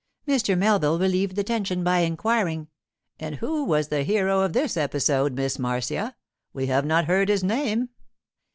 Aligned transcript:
Mr. 0.27 0.57
Melville 0.57 0.97
relieved 0.97 1.35
the 1.35 1.43
tension 1.43 1.83
by 1.83 1.99
inquiring, 1.99 2.69
'And 3.19 3.35
who 3.35 3.63
was 3.65 3.89
the 3.89 4.01
hero 4.01 4.39
of 4.41 4.51
this 4.53 4.75
episode, 4.75 5.33
Miss 5.33 5.59
Marcia? 5.59 6.15
We 6.53 6.65
have 6.65 6.87
not 6.87 7.05
heard 7.05 7.29
his 7.29 7.43
name. 7.43 7.89